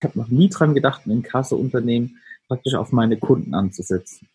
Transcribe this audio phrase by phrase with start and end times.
[0.00, 4.28] Ich habe noch nie dran gedacht, ein Inkasso-Unternehmen praktisch auf meine Kunden anzusetzen.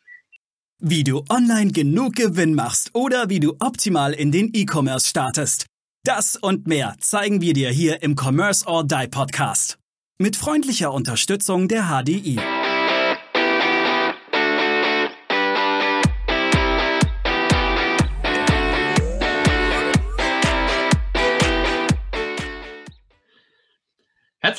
[0.79, 5.67] Wie du online genug Gewinn machst oder wie du optimal in den E-Commerce startest.
[6.03, 9.77] Das und mehr zeigen wir dir hier im Commerce or Die Podcast.
[10.17, 12.39] Mit freundlicher Unterstützung der HDI.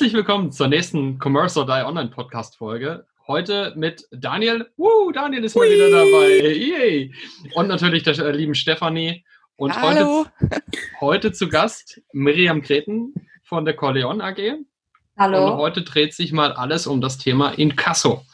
[0.03, 3.07] Herzlich willkommen zur nächsten Commerce or Die Online Podcast Folge.
[3.29, 4.69] Heute mit Daniel.
[4.77, 5.75] Woo, Daniel ist mal Hui.
[5.77, 6.55] wieder dabei.
[6.55, 7.15] Yay.
[7.55, 9.25] Und natürlich der äh, lieben Stefanie.
[9.55, 10.27] Und Hallo.
[10.41, 10.63] Heute,
[11.01, 14.57] heute zu Gast Miriam Kreten von der Corleon AG.
[15.17, 15.53] Hallo.
[15.53, 18.27] Und heute dreht sich mal alles um das Thema Inkasso.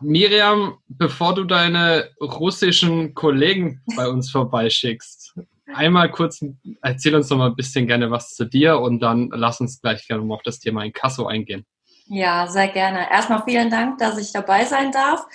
[0.00, 5.34] Miriam, bevor du deine russischen Kollegen bei uns vorbeischickst,
[5.72, 6.44] einmal kurz,
[6.82, 10.06] erzähl uns noch mal ein bisschen gerne was zu dir und dann lass uns gleich
[10.06, 11.64] gerne mal auf das Thema Inkasso eingehen.
[12.06, 13.10] Ja, sehr gerne.
[13.10, 15.26] Erstmal vielen Dank, dass ich dabei sein darf.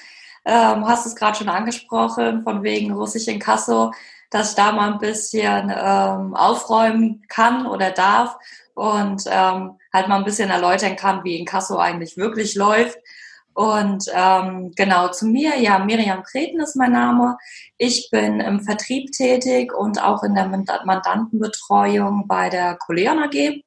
[0.45, 3.91] Ähm, hast es gerade schon angesprochen, von wegen russisch Inkasso,
[4.29, 8.37] dass ich da mal ein bisschen ähm, aufräumen kann oder darf
[8.75, 12.97] und ähm, halt mal ein bisschen erläutern kann, wie Inkasso eigentlich wirklich läuft.
[13.53, 17.37] Und ähm, genau zu mir, ja, Miriam Kreten ist mein Name.
[17.77, 23.61] Ich bin im Vertrieb tätig und auch in der Mandantenbetreuung bei der Coleon AG.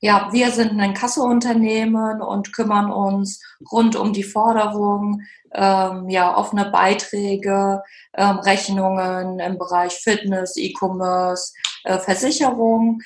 [0.00, 3.40] Ja, wir sind ein Kasseunternehmen und kümmern uns
[3.72, 5.22] rund um die Forderung,
[5.54, 13.00] ähm, ja, offene Beiträge, ähm, Rechnungen im Bereich Fitness, E-Commerce, äh, Versicherung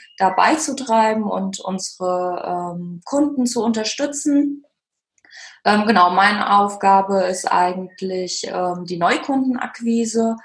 [0.59, 4.65] zu treiben und unsere ähm, Kunden zu unterstützen.
[5.69, 10.37] Ähm, genau, meine Aufgabe ist eigentlich ähm, die Neukundenakquise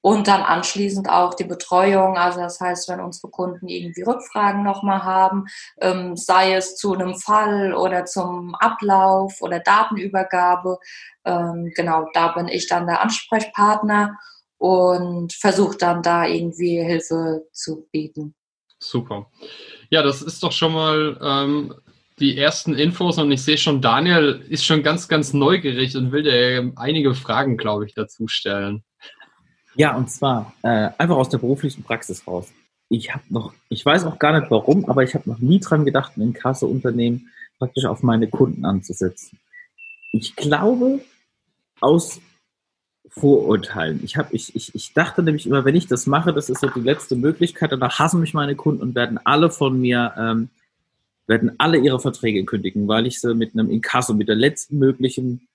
[0.00, 2.16] und dann anschließend auch die Betreuung.
[2.16, 5.46] Also das heißt, wenn unsere Kunden irgendwie Rückfragen nochmal haben,
[5.80, 10.78] ähm, sei es zu einem Fall oder zum Ablauf oder Datenübergabe,
[11.24, 14.16] ähm, genau, da bin ich dann der Ansprechpartner
[14.58, 18.36] und versuche dann da irgendwie Hilfe zu bieten.
[18.78, 19.26] Super.
[19.90, 21.74] Ja, das ist doch schon mal ähm,
[22.20, 26.22] die ersten Infos und ich sehe schon, Daniel ist schon ganz, ganz neugierig und will
[26.22, 28.82] dir einige Fragen, glaube ich, dazu stellen.
[29.74, 32.52] Ja, und zwar äh, einfach aus der beruflichen Praxis raus.
[32.88, 35.84] Ich habe noch, ich weiß auch gar nicht warum, aber ich habe noch nie dran
[35.84, 39.38] gedacht, ein Inkasso-Unternehmen praktisch auf meine Kunden anzusetzen.
[40.12, 41.00] Ich glaube,
[41.80, 42.20] aus
[43.10, 44.00] Vorurteilen.
[44.04, 46.68] Ich, hab, ich, ich, ich dachte nämlich immer, wenn ich das mache, das ist so
[46.68, 50.50] die letzte Möglichkeit, und da hassen mich meine Kunden und werden alle von mir ähm,
[51.28, 55.46] werden alle ihre Verträge kündigen, weil ich sie mit einem Inkasso, mit der letzten möglichen,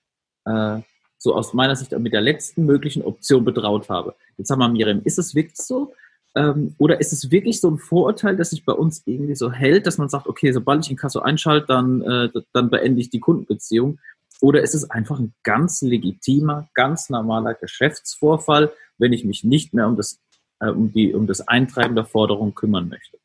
[0.44, 0.78] äh,
[1.18, 4.14] so aus meiner Sicht mit der letzten möglichen Option betraut habe.
[4.38, 5.92] Jetzt sag mal, Miriam, ist es wirklich so?
[6.36, 9.86] Ähm, oder ist es wirklich so ein Vorurteil, dass sich bei uns irgendwie so hält,
[9.86, 13.98] dass man sagt, okay, sobald ich Inkasso einschalte, dann, äh, dann beende ich die Kundenbeziehung?
[14.40, 19.86] Oder ist es einfach ein ganz legitimer, ganz normaler Geschäftsvorfall, wenn ich mich nicht mehr
[19.86, 20.20] um das,
[20.60, 23.18] äh, um die, um das Eintreiben der Forderung kümmern möchte?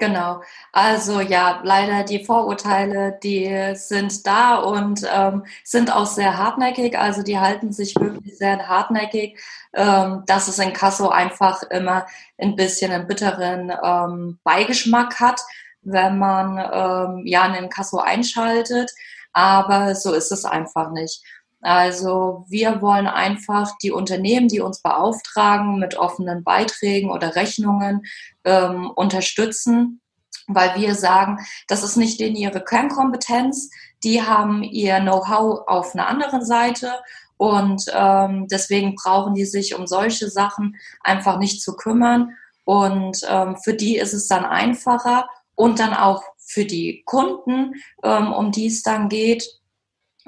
[0.00, 0.42] Genau.
[0.72, 6.98] Also ja, leider die Vorurteile, die sind da und ähm, sind auch sehr hartnäckig.
[6.98, 9.38] Also die halten sich wirklich sehr hartnäckig,
[9.74, 12.06] ähm, dass es in Kasso einfach immer
[12.38, 15.42] ein bisschen einen bitteren ähm, Beigeschmack hat,
[15.82, 18.90] wenn man ähm, ja einen Kasso einschaltet.
[19.34, 21.22] Aber so ist es einfach nicht.
[21.62, 28.02] Also wir wollen einfach die Unternehmen, die uns beauftragen mit offenen Beiträgen oder Rechnungen
[28.44, 30.00] ähm, unterstützen,
[30.46, 31.38] weil wir sagen,
[31.68, 33.70] das ist nicht in ihre Kernkompetenz.
[34.02, 36.92] Die haben ihr Know-how auf einer anderen Seite
[37.36, 42.36] und ähm, deswegen brauchen die sich um solche Sachen einfach nicht zu kümmern.
[42.64, 48.32] Und ähm, für die ist es dann einfacher und dann auch für die Kunden, ähm,
[48.32, 49.59] um die es dann geht,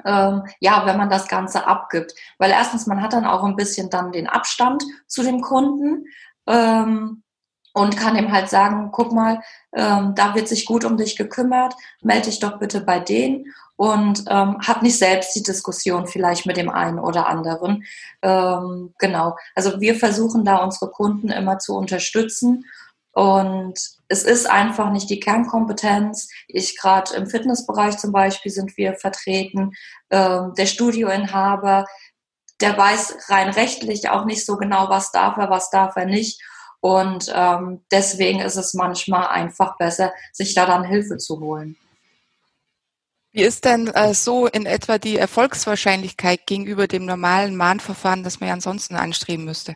[0.05, 2.13] ähm, ja, wenn man das Ganze abgibt.
[2.37, 6.05] Weil erstens, man hat dann auch ein bisschen dann den Abstand zu dem Kunden
[6.47, 7.23] ähm,
[7.73, 9.41] und kann ihm halt sagen, guck mal,
[9.73, 13.45] ähm, da wird sich gut um dich gekümmert, melde dich doch bitte bei denen
[13.75, 17.83] und ähm, hat nicht selbst die Diskussion vielleicht mit dem einen oder anderen.
[18.21, 19.35] Ähm, genau.
[19.55, 22.65] Also wir versuchen da unsere Kunden immer zu unterstützen
[23.13, 26.29] und es ist einfach nicht die Kernkompetenz.
[26.47, 29.71] Ich gerade im Fitnessbereich zum Beispiel sind wir vertreten.
[30.09, 31.85] Ähm, der Studioinhaber,
[32.59, 36.41] der weiß rein rechtlich auch nicht so genau, was darf er, was darf er nicht.
[36.79, 41.77] Und ähm, deswegen ist es manchmal einfach besser, sich da dann Hilfe zu holen.
[43.31, 48.47] Wie ist denn äh, so in etwa die Erfolgswahrscheinlichkeit gegenüber dem normalen Mahnverfahren, das man
[48.47, 49.75] ja ansonsten anstreben müsste?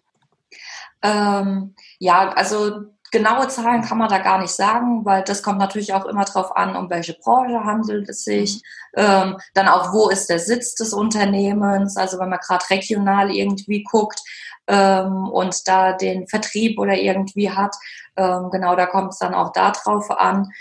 [1.02, 5.94] Ähm, ja, also genaue Zahlen kann man da gar nicht sagen, weil das kommt natürlich
[5.94, 8.62] auch immer darauf an, um welche Branche handelt es sich.
[8.96, 11.98] Ähm, dann auch, wo ist der Sitz des Unternehmens?
[11.98, 14.22] Also wenn man gerade regional irgendwie guckt
[14.68, 17.76] ähm, und da den Vertrieb oder irgendwie hat,
[18.18, 20.52] ähm, genau, da kommt es dann auch darauf an.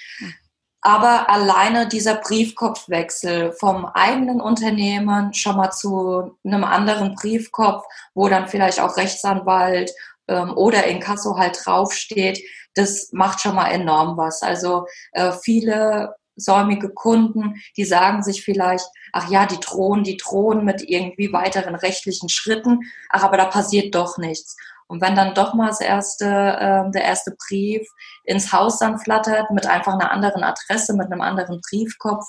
[0.83, 7.85] Aber alleine dieser Briefkopfwechsel vom eigenen Unternehmen schon mal zu einem anderen Briefkopf,
[8.15, 9.91] wo dann vielleicht auch Rechtsanwalt
[10.29, 12.41] ähm, oder Inkasso halt draufsteht,
[12.75, 14.43] das macht schon mal enorm was.
[14.43, 20.65] Also äh, viele säumige Kunden, die sagen sich vielleicht, ach ja, die drohen, die drohen
[20.65, 24.57] mit irgendwie weiteren rechtlichen Schritten, ach, aber da passiert doch nichts.
[24.89, 27.89] Und wenn dann doch mal das erste, äh, der erste Brief
[28.25, 32.25] ins Haus dann flattert mit einfach einer anderen Adresse, mit einem anderen Briefkopf,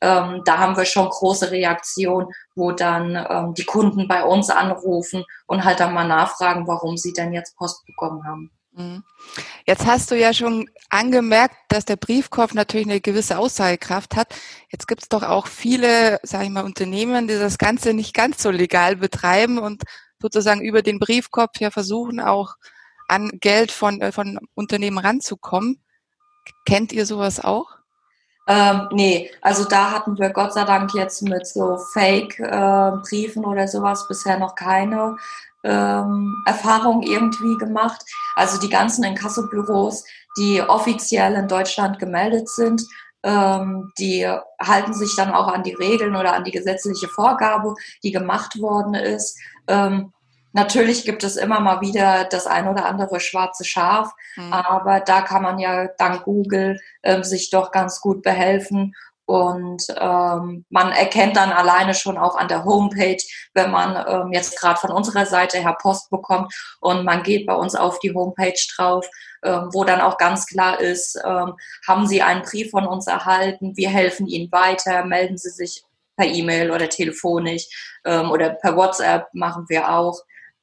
[0.00, 5.24] ähm, da haben wir schon große Reaktionen, wo dann ähm, die Kunden bei uns anrufen
[5.46, 8.50] und halt dann mal nachfragen, warum sie denn jetzt Post bekommen haben.
[8.72, 9.02] Mhm.
[9.66, 14.34] Jetzt hast du ja schon angemerkt, dass der Briefkopf natürlich eine gewisse Aussagekraft hat.
[14.70, 18.40] Jetzt gibt es doch auch viele, sage ich mal, Unternehmen, die das Ganze nicht ganz
[18.40, 19.82] so legal betreiben und
[20.20, 22.54] sozusagen über den Briefkopf ja versuchen auch
[23.08, 25.82] an Geld von, äh, von Unternehmen ranzukommen.
[26.64, 27.77] Kennt ihr sowas auch?
[28.48, 33.68] Ähm, nee, also da hatten wir Gott sei Dank jetzt mit so Fake-Briefen äh, oder
[33.68, 35.16] sowas bisher noch keine
[35.64, 38.02] ähm, Erfahrung irgendwie gemacht.
[38.34, 40.04] Also die ganzen Inkassobüros,
[40.38, 42.82] die offiziell in Deutschland gemeldet sind,
[43.22, 44.26] ähm, die
[44.60, 48.94] halten sich dann auch an die Regeln oder an die gesetzliche Vorgabe, die gemacht worden
[48.94, 49.38] ist.
[49.66, 50.12] Ähm,
[50.52, 54.52] Natürlich gibt es immer mal wieder das ein oder andere schwarze Schaf, mhm.
[54.52, 58.94] aber da kann man ja dank Google ähm, sich doch ganz gut behelfen.
[59.26, 63.22] Und ähm, man erkennt dann alleine schon auch an der Homepage,
[63.52, 67.52] wenn man ähm, jetzt gerade von unserer Seite her Post bekommt und man geht bei
[67.52, 69.06] uns auf die Homepage drauf,
[69.42, 71.56] ähm, wo dann auch ganz klar ist, ähm,
[71.86, 75.84] haben Sie einen Brief von uns erhalten, wir helfen Ihnen weiter, melden Sie sich
[76.16, 80.18] per E-Mail oder telefonisch ähm, oder per WhatsApp machen wir auch.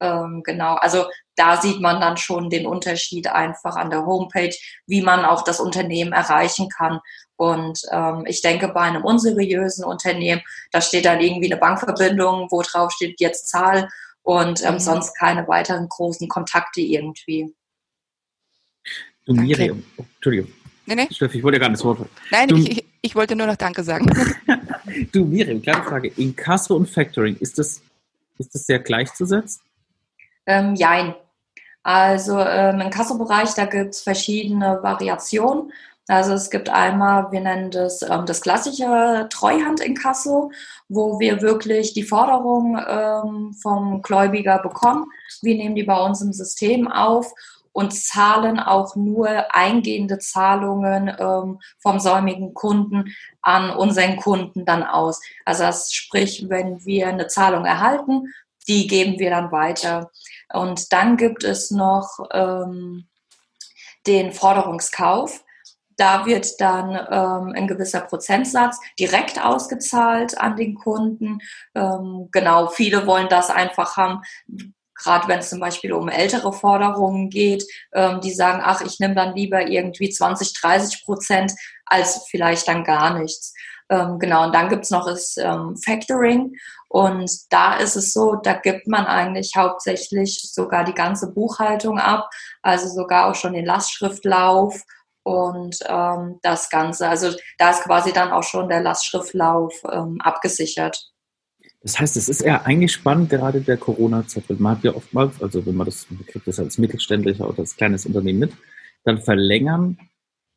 [0.06, 1.06] Ähm, genau, also
[1.36, 4.56] da sieht man dann schon den Unterschied einfach an der Homepage,
[4.88, 7.00] wie man auch das Unternehmen erreichen kann.
[7.38, 10.42] Und ähm, ich denke, bei einem unseriösen Unternehmen,
[10.72, 13.90] da steht dann irgendwie eine Bankverbindung, wo drauf steht, jetzt zahl
[14.22, 14.80] und ähm, mhm.
[14.80, 17.54] sonst keine weiteren großen Kontakte irgendwie.
[19.26, 20.52] Du, Miriam, oh, Entschuldigung.
[20.86, 21.08] Nee, nee.
[21.12, 22.08] Steffi, ich wollte ja gar nicht das Wort.
[22.30, 24.08] Nein, du, ich, ich wollte nur noch Danke sagen.
[25.12, 26.12] du, Miriam, kleine Frage.
[26.16, 27.82] Inkasso und Factoring, ist das,
[28.38, 29.62] ist das sehr gleichzusetzen?
[30.46, 31.16] Ähm, jein.
[31.84, 35.72] Also ähm, im Kassobereich, da gibt es verschiedene Variationen.
[36.08, 40.52] Also es gibt einmal, wir nennen das ähm, das klassische Treuhand in Kasso,
[40.88, 45.06] wo wir wirklich die Forderung ähm, vom Gläubiger bekommen.
[45.42, 47.34] Wir nehmen die bei uns im System auf
[47.72, 55.22] und zahlen auch nur eingehende Zahlungen ähm, vom säumigen Kunden an unseren Kunden dann aus.
[55.44, 58.34] Also das sprich, wenn wir eine Zahlung erhalten,
[58.68, 60.12] die geben wir dann weiter.
[60.54, 63.08] Und dann gibt es noch ähm,
[64.08, 65.44] den Forderungskauf.
[65.98, 71.40] Da wird dann ähm, ein gewisser Prozentsatz direkt ausgezahlt an den Kunden.
[71.74, 74.22] Ähm, genau, viele wollen das einfach haben,
[74.96, 77.64] gerade wenn es zum Beispiel um ältere Forderungen geht,
[77.94, 81.54] ähm, die sagen, ach, ich nehme dann lieber irgendwie 20, 30 Prozent
[81.86, 83.54] als vielleicht dann gar nichts.
[83.90, 86.56] Ähm, genau, und dann gibt's noch das ähm, Factoring.
[86.96, 92.30] Und da ist es so, da gibt man eigentlich hauptsächlich sogar die ganze Buchhaltung ab,
[92.62, 94.82] also sogar auch schon den Lastschriftlauf
[95.24, 97.10] und ähm, das Ganze.
[97.10, 101.12] Also da ist quasi dann auch schon der Lastschriftlauf ähm, abgesichert.
[101.82, 105.76] Das heißt, es ist eher spannend, gerade der Corona-Zeit, man hat ja oftmals, also wenn
[105.76, 108.54] man das, kriegt das als mittelständlicher oder als kleines Unternehmen mit,
[109.04, 109.98] dann verlängern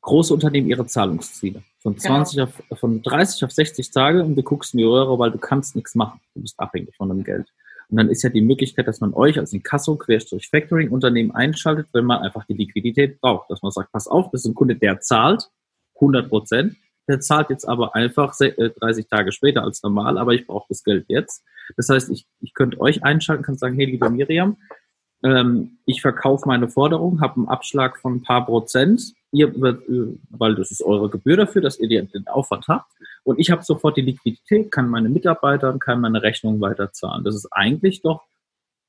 [0.02, 1.64] große Unternehmen ihre Zahlungsziele.
[1.80, 2.48] Von 20 genau.
[2.70, 5.76] auf, von 30 auf 60 Tage und du guckst in die Röhre, weil du kannst
[5.76, 6.20] nichts machen.
[6.34, 7.48] Du bist abhängig von dem Geld.
[7.88, 12.44] Und dann ist ja die Möglichkeit, dass man euch als Inkasso-Factoring-Unternehmen einschaltet, wenn man einfach
[12.44, 13.50] die Liquidität braucht.
[13.50, 15.48] Dass man sagt, pass auf, das ist ein Kunde, der zahlt
[15.94, 16.76] 100 Prozent.
[17.08, 20.84] Der zahlt jetzt aber einfach 30 äh, Tage später als normal, aber ich brauche das
[20.84, 21.42] Geld jetzt.
[21.76, 24.58] Das heißt, ich, ich könnte euch einschalten, kann sagen, hey, liebe Miriam,
[25.24, 29.52] ähm, ich verkaufe meine Forderung, habe einen Abschlag von ein paar Prozent, ihr,
[30.30, 32.90] weil das ist eure Gebühr dafür, dass ihr den Aufwand habt.
[33.24, 37.24] Und ich habe sofort die Liquidität, kann meine Mitarbeiter, kann meine Rechnung weiterzahlen.
[37.24, 38.22] Das ist eigentlich doch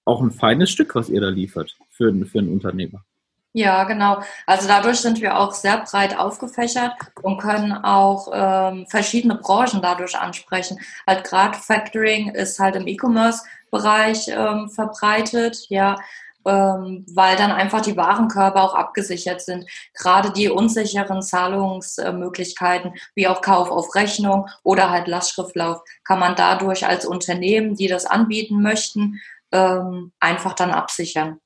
[0.05, 3.03] auch ein feines Stück, was ihr da liefert für, für einen Unternehmer.
[3.53, 4.21] Ja, genau.
[4.45, 6.93] Also dadurch sind wir auch sehr breit aufgefächert
[7.23, 10.79] und können auch ähm, verschiedene Branchen dadurch ansprechen.
[11.07, 12.85] Halt gerade Factoring ist halt im
[13.69, 15.97] E-Commerce-Bereich ähm, verbreitet, ja.
[16.45, 19.65] ähm, weil dann einfach die Warenkörper auch abgesichert sind.
[19.93, 26.87] Gerade die unsicheren Zahlungsmöglichkeiten, wie auch Kauf auf Rechnung oder halt Lastschriftlauf, kann man dadurch
[26.87, 29.19] als Unternehmen, die das anbieten möchten,
[29.51, 31.39] ähm, einfach dann absichern.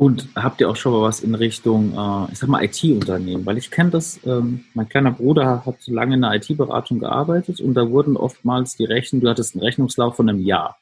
[0.00, 3.44] Und habt ihr auch schon mal was in Richtung, äh, ich sag mal, IT-Unternehmen?
[3.44, 7.74] Weil ich kenne das, ähm, mein kleiner Bruder hat lange in der IT-Beratung gearbeitet und
[7.74, 10.79] da wurden oftmals die Rechnungen, du hattest einen Rechnungslauf von einem Jahr.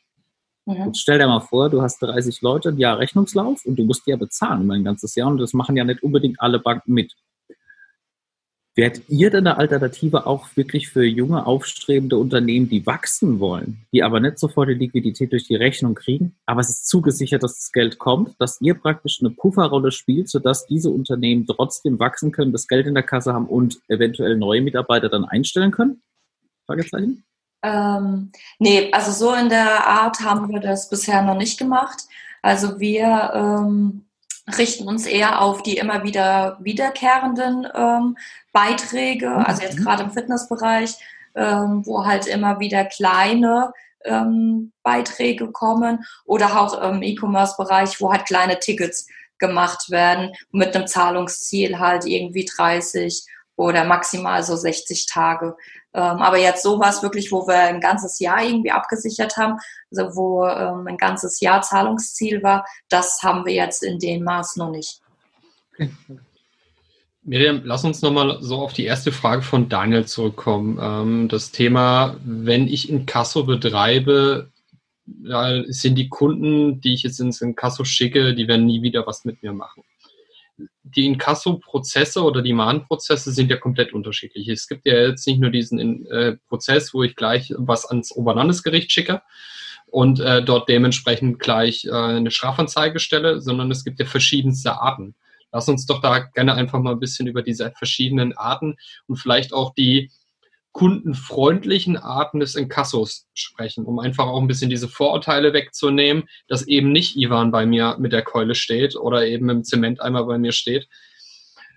[0.69, 0.93] Mhm.
[0.93, 4.11] Stell dir mal vor, du hast 30 Leute, ein Jahr Rechnungslauf und du musst die
[4.11, 7.15] ja bezahlen über ein ganzes Jahr und das machen ja nicht unbedingt alle Banken mit.
[8.75, 14.03] Wärt ihr denn eine Alternative auch wirklich für junge, aufstrebende Unternehmen, die wachsen wollen, die
[14.03, 17.73] aber nicht sofort die Liquidität durch die Rechnung kriegen, aber es ist zugesichert, dass das
[17.73, 22.69] Geld kommt, dass ihr praktisch eine Pufferrolle spielt, sodass diese Unternehmen trotzdem wachsen können, das
[22.69, 26.03] Geld in der Kasse haben und eventuell neue Mitarbeiter dann einstellen können?
[26.67, 27.25] Fragezeichen?
[27.62, 32.05] Ähm, nee, also so in der Art haben wir das bisher noch nicht gemacht.
[32.43, 34.07] Also wir ähm,
[34.57, 38.17] richten uns eher auf die immer wieder wiederkehrenden ähm,
[38.53, 39.45] Beiträge, mhm.
[39.45, 40.95] also jetzt gerade im Fitnessbereich,
[41.35, 43.73] ähm, wo halt immer wieder kleine
[44.05, 49.07] ähm, Beiträge kommen oder auch im E-Commerce-Bereich, wo halt kleine Tickets
[49.38, 53.25] gemacht werden mit einem Zahlungsziel halt irgendwie 30
[53.57, 55.57] oder maximal so 60 Tage.
[55.95, 59.59] Ähm, aber jetzt sowas wirklich, wo wir ein ganzes Jahr irgendwie abgesichert haben,
[59.90, 64.57] also wo ähm, ein ganzes Jahr Zahlungsziel war, das haben wir jetzt in dem Maß
[64.57, 65.00] noch nicht.
[67.23, 70.78] Miriam, lass uns nochmal so auf die erste Frage von Daniel zurückkommen.
[70.80, 74.50] Ähm, das Thema, wenn ich in Kasso betreibe,
[75.68, 79.42] sind die Kunden, die ich jetzt ins Inkasso schicke, die werden nie wieder was mit
[79.42, 79.83] mir machen
[80.83, 84.49] die Inkasso-Prozesse oder die Mahnprozesse sind ja komplett unterschiedlich.
[84.49, 88.91] Es gibt ja jetzt nicht nur diesen äh, Prozess, wo ich gleich was ans Oberlandesgericht
[88.93, 89.23] schicke
[89.87, 95.15] und äh, dort dementsprechend gleich äh, eine Strafanzeige stelle, sondern es gibt ja verschiedenste Arten.
[95.53, 99.53] Lass uns doch da gerne einfach mal ein bisschen über diese verschiedenen Arten und vielleicht
[99.53, 100.11] auch die
[100.73, 106.93] kundenfreundlichen Arten des Inkassos sprechen, um einfach auch ein bisschen diese Vorurteile wegzunehmen, dass eben
[106.93, 110.89] nicht Ivan bei mir mit der Keule steht oder eben im Zementeimer bei mir steht,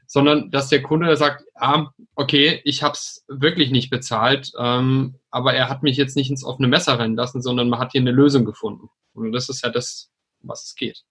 [0.08, 5.54] sondern dass der Kunde sagt, ah, okay, ich habe es wirklich nicht bezahlt, ähm, aber
[5.54, 8.12] er hat mich jetzt nicht ins offene Messer rennen lassen, sondern man hat hier eine
[8.12, 8.90] Lösung gefunden.
[9.14, 11.04] Und das ist ja das, was es geht.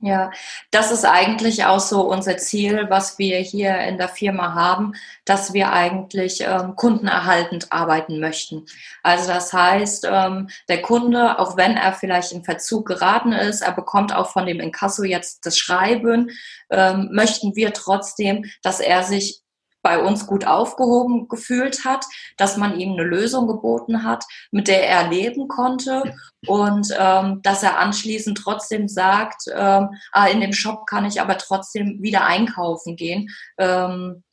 [0.00, 0.30] Ja,
[0.70, 4.92] das ist eigentlich auch so unser Ziel, was wir hier in der Firma haben,
[5.24, 8.66] dass wir eigentlich ähm, kundenerhaltend arbeiten möchten.
[9.02, 13.72] Also das heißt, ähm, der Kunde, auch wenn er vielleicht in Verzug geraten ist, er
[13.72, 16.30] bekommt auch von dem Inkasso jetzt das Schreiben,
[16.68, 19.45] ähm, möchten wir trotzdem, dass er sich
[19.86, 22.04] bei uns gut aufgehoben gefühlt hat,
[22.36, 26.12] dass man ihm eine Lösung geboten hat, mit der er leben konnte
[26.44, 31.38] und ähm, dass er anschließend trotzdem sagt, ähm, ah, in dem Shop kann ich aber
[31.38, 33.28] trotzdem wieder einkaufen gehen.
[33.58, 34.24] Ähm,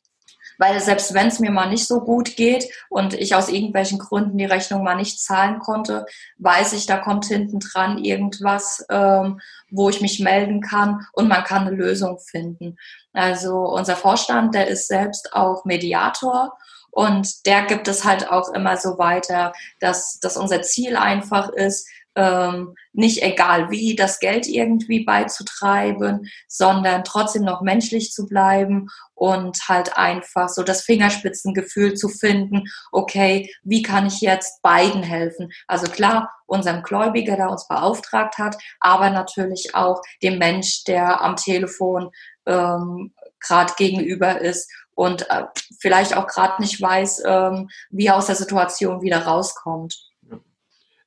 [0.58, 4.38] weil selbst wenn es mir mal nicht so gut geht und ich aus irgendwelchen Gründen
[4.38, 6.06] die Rechnung mal nicht zahlen konnte,
[6.38, 11.44] weiß ich, da kommt hinten dran irgendwas, ähm, wo ich mich melden kann und man
[11.44, 12.76] kann eine Lösung finden.
[13.12, 16.56] Also unser Vorstand, der ist selbst auch Mediator
[16.90, 21.88] und der gibt es halt auch immer so weiter, dass, dass unser Ziel einfach ist,
[22.16, 29.68] ähm, nicht egal wie das Geld irgendwie beizutreiben, sondern trotzdem noch menschlich zu bleiben und
[29.68, 35.50] halt einfach so das Fingerspitzengefühl zu finden, okay, wie kann ich jetzt beiden helfen?
[35.66, 41.36] Also klar, unserem Gläubiger, der uns beauftragt hat, aber natürlich auch dem Mensch, der am
[41.36, 42.10] Telefon
[42.46, 45.44] ähm, gerade gegenüber ist und äh,
[45.80, 50.13] vielleicht auch gerade nicht weiß, ähm, wie er aus der Situation wieder rauskommt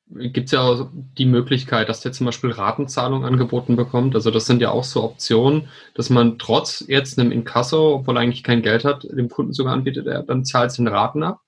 [0.10, 4.16] gibt es ja auch die Möglichkeit, dass der zum Beispiel Ratenzahlung angeboten bekommt.
[4.16, 8.22] Also das sind ja auch so Optionen, dass man trotz jetzt einem Inkasso, obwohl er
[8.22, 11.42] eigentlich kein Geld hat, dem Kunden sogar anbietet, er dann zahlt es in Raten ab,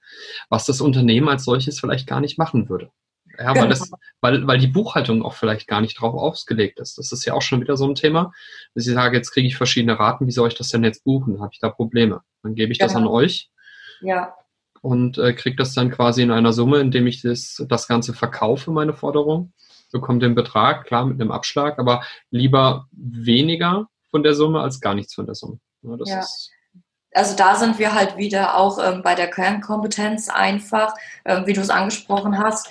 [0.50, 2.90] was das Unternehmen als solches vielleicht gar nicht machen würde.
[3.38, 3.98] Ja, weil, das, genau.
[4.20, 6.98] weil, weil die Buchhaltung auch vielleicht gar nicht drauf ausgelegt ist.
[6.98, 8.34] Das ist ja auch schon wieder so ein Thema.
[8.76, 11.40] Dass ich sage, jetzt kriege ich verschiedene Raten, wie soll ich das denn jetzt buchen?
[11.40, 12.20] Habe ich da Probleme?
[12.44, 13.14] Dann gebe ich das an genau.
[13.14, 13.50] euch.
[14.02, 14.34] Ja
[14.82, 18.72] und äh, kriege das dann quasi in einer Summe, indem ich das, das Ganze verkaufe,
[18.72, 19.54] meine Forderung,
[19.92, 24.94] bekomme den Betrag, klar mit einem Abschlag, aber lieber weniger von der Summe als gar
[24.94, 25.60] nichts von der Summe.
[25.82, 26.26] Ja, ja.
[27.14, 30.94] also da sind wir halt wieder auch ähm, bei der Kernkompetenz einfach,
[31.26, 32.70] ähm, wie du es angesprochen hast.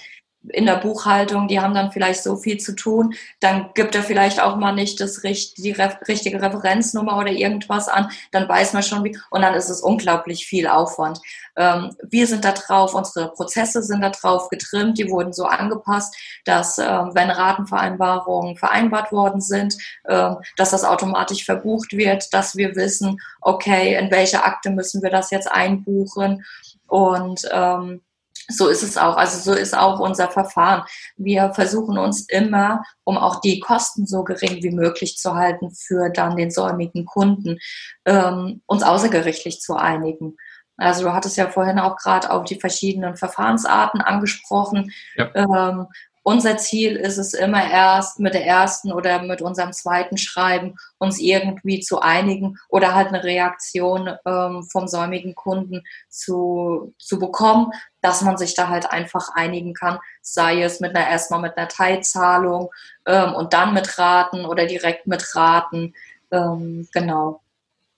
[0.50, 4.40] In der Buchhaltung, die haben dann vielleicht so viel zu tun, dann gibt er vielleicht
[4.40, 5.74] auch mal nicht das, die
[6.08, 10.46] richtige Referenznummer oder irgendwas an, dann weiß man schon wie, und dann ist es unglaublich
[10.46, 11.20] viel Aufwand.
[11.56, 16.16] Ähm, wir sind da drauf, unsere Prozesse sind da drauf getrimmt, die wurden so angepasst,
[16.44, 19.76] dass ähm, wenn Ratenvereinbarungen vereinbart worden sind,
[20.08, 25.10] ähm, dass das automatisch verbucht wird, dass wir wissen, okay, in welche Akte müssen wir
[25.10, 26.44] das jetzt einbuchen
[26.86, 28.02] und ähm,
[28.48, 29.16] so ist es auch.
[29.16, 30.84] Also so ist auch unser Verfahren.
[31.16, 36.10] Wir versuchen uns immer, um auch die Kosten so gering wie möglich zu halten für
[36.10, 37.58] dann den säumigen Kunden,
[38.06, 40.36] ähm, uns außergerichtlich zu einigen.
[40.78, 44.92] Also du hattest ja vorhin auch gerade auf die verschiedenen Verfahrensarten angesprochen.
[45.16, 45.30] Ja.
[45.34, 45.86] Ähm,
[46.28, 51.18] unser Ziel ist es immer erst mit der ersten oder mit unserem zweiten Schreiben uns
[51.18, 58.20] irgendwie zu einigen oder halt eine Reaktion ähm, vom säumigen Kunden zu, zu bekommen, dass
[58.20, 62.68] man sich da halt einfach einigen kann, sei es mit einer erstmal mit einer Teilzahlung
[63.06, 65.94] ähm, und dann mit Raten oder direkt mit Raten.
[66.30, 67.40] Ähm, genau.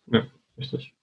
[0.07, 0.23] Ja,
[0.57, 0.95] richtig.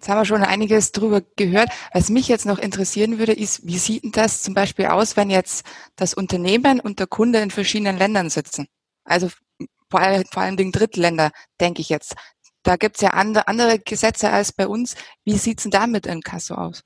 [0.00, 1.68] Jetzt haben wir schon einiges drüber gehört.
[1.92, 5.28] Was mich jetzt noch interessieren würde, ist, wie sieht denn das zum Beispiel aus, wenn
[5.28, 5.62] jetzt
[5.96, 8.66] das Unternehmen und der Kunde in verschiedenen Ländern sitzen?
[9.04, 9.28] Also
[9.90, 12.14] vor, allem, vor allen Dingen Drittländer, denke ich jetzt.
[12.62, 14.94] Da gibt es ja andere, andere Gesetze als bei uns.
[15.26, 16.80] Wie sieht's denn da mit Inkasso aus?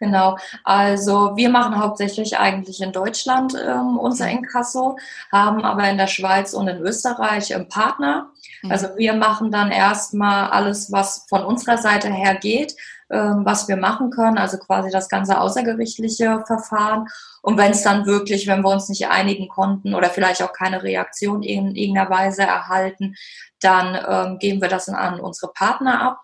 [0.00, 4.38] Genau, also wir machen hauptsächlich eigentlich in Deutschland ähm, unser mhm.
[4.38, 4.96] Inkasso,
[5.30, 8.30] haben aber in der Schweiz und in Österreich einen Partner.
[8.62, 8.70] Mhm.
[8.70, 12.76] Also wir machen dann erstmal alles, was von unserer Seite her geht,
[13.10, 17.06] ähm, was wir machen können, also quasi das ganze außergerichtliche Verfahren.
[17.42, 20.82] Und wenn es dann wirklich, wenn wir uns nicht einigen konnten oder vielleicht auch keine
[20.82, 23.16] Reaktion in irgendeiner Weise erhalten,
[23.60, 26.20] dann ähm, geben wir das an unsere Partner ab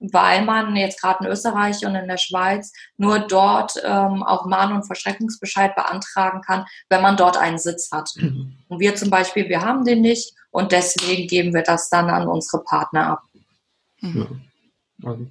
[0.00, 4.72] weil man jetzt gerade in Österreich und in der Schweiz nur dort ähm, auch Mahn-
[4.72, 8.10] und Verschreckungsbescheid beantragen kann, wenn man dort einen Sitz hat.
[8.16, 8.54] Mhm.
[8.68, 12.28] Und wir zum Beispiel, wir haben den nicht und deswegen geben wir das dann an
[12.28, 13.22] unsere Partner ab.
[14.00, 14.40] Mhm.
[15.02, 15.10] Ja.
[15.10, 15.26] Also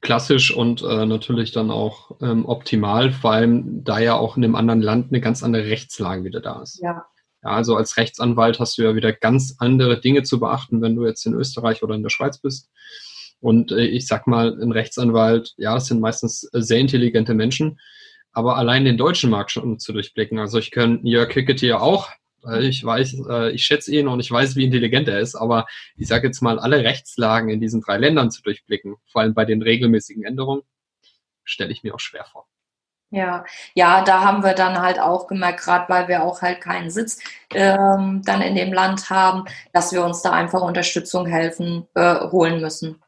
[0.00, 4.54] klassisch und äh, natürlich dann auch ähm, optimal, vor allem da ja auch in einem
[4.54, 6.80] anderen Land eine ganz andere Rechtslage wieder da ist.
[6.82, 7.04] Ja.
[7.42, 11.06] Ja, also als Rechtsanwalt hast du ja wieder ganz andere Dinge zu beachten, wenn du
[11.06, 12.68] jetzt in Österreich oder in der Schweiz bist.
[13.40, 17.80] Und äh, ich sag mal, ein Rechtsanwalt, ja, es sind meistens sehr intelligente Menschen,
[18.32, 20.38] aber allein den deutschen Markt schon zu durchblicken.
[20.38, 22.10] Also ich kann Jörg Hicketier auch,
[22.42, 25.66] weil ich weiß, äh, ich schätze ihn und ich weiß, wie intelligent er ist, aber
[25.96, 29.44] ich sage jetzt mal, alle Rechtslagen in diesen drei Ländern zu durchblicken, vor allem bei
[29.44, 30.62] den regelmäßigen Änderungen,
[31.44, 32.46] stelle ich mir auch schwer vor.
[33.12, 36.90] Ja, ja, da haben wir dann halt auch gemerkt, gerade weil wir auch halt keinen
[36.90, 37.18] Sitz
[37.52, 42.60] ähm, dann in dem Land haben, dass wir uns da einfach Unterstützung helfen äh, holen
[42.60, 43.02] müssen.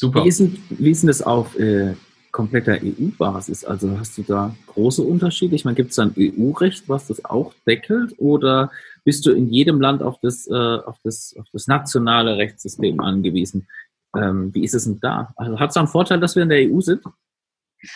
[0.00, 0.24] Super.
[0.24, 1.94] Wie ist, denn, wie ist denn das auf äh,
[2.32, 3.66] kompletter EU-Basis?
[3.66, 5.54] Also hast du da große Unterschiede?
[5.54, 8.14] Ich meine, gibt es da ein EU-Recht, was das auch deckelt?
[8.16, 8.70] Oder
[9.04, 13.68] bist du in jedem Land auf das, äh, auf das, auf das nationale Rechtssystem angewiesen?
[14.16, 15.34] Ähm, wie ist es denn da?
[15.36, 17.04] Also hat es da einen Vorteil, dass wir in der EU sind?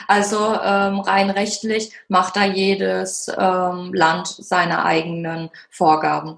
[0.06, 6.36] Also ähm, rein rechtlich macht da jedes ähm, Land seine eigenen Vorgaben.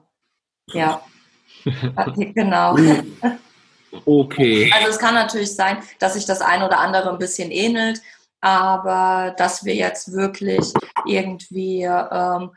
[0.68, 1.02] Ja,
[2.14, 2.76] genau.
[4.04, 4.70] Okay.
[4.74, 8.00] Also es kann natürlich sein, dass sich das ein oder andere ein bisschen ähnelt,
[8.40, 10.72] aber dass wir jetzt wirklich
[11.06, 12.50] irgendwie ähm,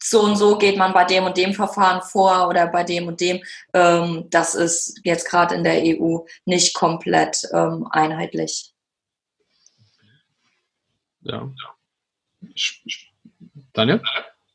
[0.00, 3.20] so und so geht man bei dem und dem Verfahren vor oder bei dem und
[3.20, 3.42] dem,
[3.74, 8.72] ähm, das ist jetzt gerade in der EU nicht komplett ähm, einheitlich.
[11.22, 11.50] Ja.
[13.72, 14.00] Daniel?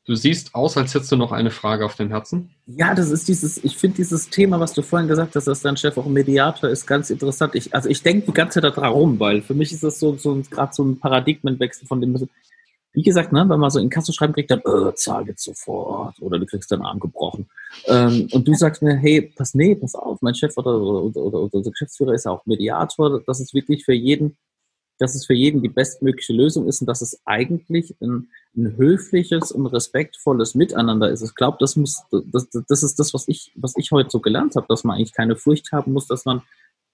[0.06, 2.50] Du siehst aus, als hättest du noch eine Frage auf dem Herzen.
[2.66, 5.78] Ja, das ist dieses, ich finde dieses Thema, was du vorhin gesagt hast, dass dein
[5.78, 7.56] Chef auch ein Mediator ist, ganz interessant.
[7.56, 10.42] Ich, also ich denke die ganze Zeit darum, weil für mich ist das so, so
[10.50, 12.28] gerade so ein Paradigmenwechsel von dem,
[12.92, 16.22] wie gesagt, ne, wenn man so in Kasse schreiben kriegt, dann, äh, zahl jetzt sofort
[16.22, 17.50] oder du kriegst deinen Arm gebrochen.
[17.86, 21.40] Ähm, und du sagst mir, hey, pass, nee, pass auf, mein Chef oder, oder, oder,
[21.40, 24.36] oder unser Geschäftsführer ist auch Mediator, das ist wirklich für jeden
[25.04, 29.52] dass es für jeden die bestmögliche Lösung ist und dass es eigentlich ein, ein höfliches
[29.52, 31.22] und respektvolles Miteinander ist.
[31.22, 34.56] Ich glaube, das muss, das, das ist das, was ich, was ich heute so gelernt
[34.56, 36.42] habe, dass man eigentlich keine Furcht haben muss, dass man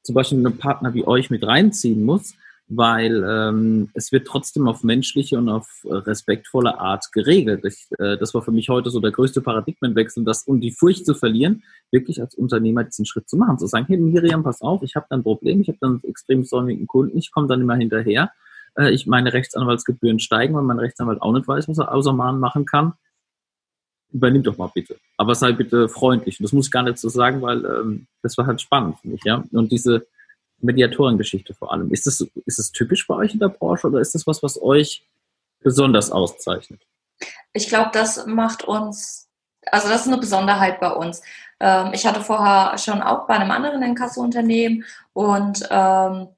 [0.01, 2.33] zum Beispiel einen Partner wie euch mit reinziehen muss,
[2.69, 7.65] weil ähm, es wird trotzdem auf menschliche und auf respektvolle Art geregelt.
[7.65, 11.05] Ich, äh, das war für mich heute so der größte Paradigmenwechsel, das um die Furcht
[11.05, 14.83] zu verlieren, wirklich als Unternehmer diesen Schritt zu machen, zu sagen, hey Miriam, pass auf,
[14.83, 17.59] ich habe da ein Problem, ich habe dann einen extrem säumigen Kunden, ich komme dann
[17.59, 18.31] immer hinterher,
[18.77, 22.39] äh, ich meine Rechtsanwaltsgebühren steigen, weil mein Rechtsanwalt auch nicht weiß, was er außer Mahnen
[22.39, 22.93] machen kann.
[24.11, 24.97] Übernimm doch mal bitte.
[25.17, 26.39] Aber sei bitte freundlich.
[26.39, 29.07] Und das muss ich gar nicht so sagen, weil ähm, das war halt spannend für
[29.07, 29.43] mich, ja.
[29.51, 30.07] Und diese
[30.61, 31.91] Mediatorengeschichte vor allem.
[31.91, 34.61] Ist das, ist das typisch bei euch in der Branche oder ist das was, was
[34.61, 35.05] euch
[35.61, 36.81] besonders auszeichnet?
[37.53, 39.27] Ich glaube, das macht uns,
[39.71, 41.21] also das ist eine Besonderheit bei uns.
[41.59, 46.29] Ähm, ich hatte vorher schon auch bei einem anderen Inkasso-Unternehmen und ähm,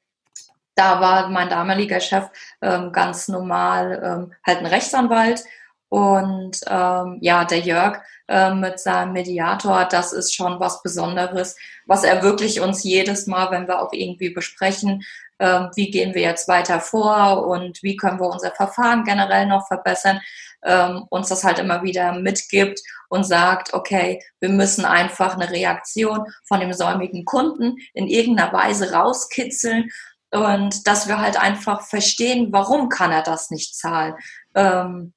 [0.76, 2.30] da war mein damaliger Chef
[2.62, 5.44] ähm, ganz normal ähm, halt ein Rechtsanwalt
[5.92, 12.06] und ähm, ja, der Jörg äh, mit seinem Mediator, das ist schon was Besonderes, was
[12.06, 15.04] er wirklich uns jedes Mal, wenn wir auch irgendwie besprechen,
[15.40, 19.68] äh, wie gehen wir jetzt weiter vor und wie können wir unser Verfahren generell noch
[19.68, 20.22] verbessern,
[20.64, 26.26] ähm, uns das halt immer wieder mitgibt und sagt, okay, wir müssen einfach eine Reaktion
[26.48, 29.90] von dem säumigen Kunden in irgendeiner Weise rauskitzeln
[30.30, 34.16] und dass wir halt einfach verstehen, warum kann er das nicht zahlen.
[34.56, 35.12] Ähm,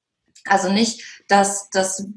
[0.47, 2.07] also nicht, dass das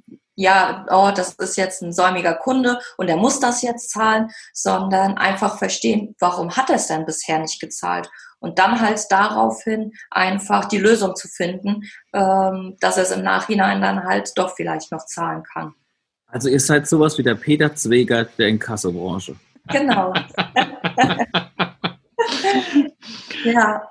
[0.41, 5.19] ja, oh, das ist jetzt ein säumiger Kunde und er muss das jetzt zahlen, sondern
[5.19, 8.09] einfach verstehen, warum hat er es denn bisher nicht gezahlt?
[8.38, 13.83] Und dann halt daraufhin einfach die Lösung zu finden, ähm, dass er es im Nachhinein
[13.83, 15.75] dann halt doch vielleicht noch zahlen kann.
[16.29, 19.35] Also ihr seid sowas wie der Peter Zwegert der Inkassobranche.
[19.67, 20.12] Genau.
[23.45, 23.83] ja,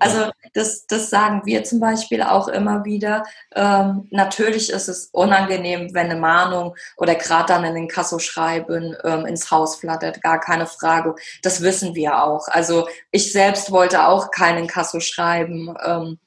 [0.00, 3.24] also das, das sagen wir zum Beispiel auch immer wieder.
[3.54, 9.26] Ähm, natürlich ist es unangenehm, wenn eine Mahnung oder gerade dann in den Kassoschreiben ähm,
[9.26, 11.14] ins Haus flattert, gar keine Frage.
[11.42, 12.48] Das wissen wir auch.
[12.48, 16.18] Also ich selbst wollte auch keinen Kassoschreiben ähm,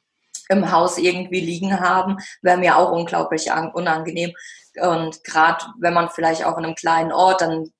[0.49, 4.33] im Haus irgendwie liegen haben, wäre mir auch unglaublich unangenehm.
[4.79, 7.71] Und gerade wenn man vielleicht auch in einem kleinen Ort, dann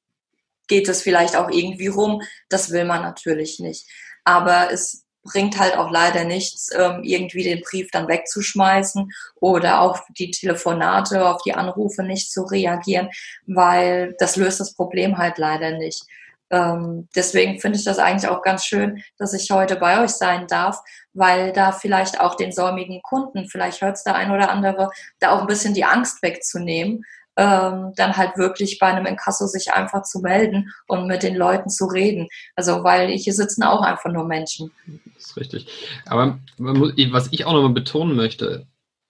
[0.68, 2.22] geht es vielleicht auch irgendwie rum.
[2.50, 3.88] Das will man natürlich nicht.
[4.26, 10.04] Aber es bringt halt auch leider nichts, ähm, irgendwie den Brief dann wegzuschmeißen oder auf
[10.18, 13.10] die Telefonate, auf die Anrufe nicht zu reagieren,
[13.46, 16.04] weil das löst das Problem halt leider nicht.
[16.50, 20.48] Ähm, deswegen finde ich das eigentlich auch ganz schön, dass ich heute bei euch sein
[20.48, 20.82] darf,
[21.14, 25.32] weil da vielleicht auch den säumigen Kunden, vielleicht hört es der ein oder andere, da
[25.32, 27.04] auch ein bisschen die Angst wegzunehmen,
[27.38, 31.70] ähm, dann halt wirklich bei einem Inkasso sich einfach zu melden und mit den Leuten
[31.70, 32.28] zu reden.
[32.56, 34.72] Also, weil hier sitzen auch einfach nur Menschen.
[35.16, 35.68] Das ist richtig.
[36.08, 38.66] Aber was ich auch nochmal betonen möchte,